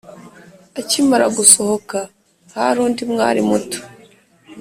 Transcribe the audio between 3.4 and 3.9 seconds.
muto